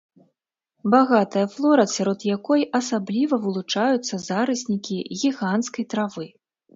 Багатая 0.93 1.41
флора, 1.55 1.83
сярод 1.95 2.23
якой 2.37 2.61
асабліва 2.79 3.39
вылучаюцца 3.43 4.19
зараснікі 4.29 4.97
гіганцкай 5.21 5.83
травы. 5.93 6.25